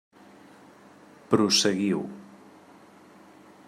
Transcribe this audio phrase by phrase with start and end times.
[1.31, 2.01] Prosseguiu.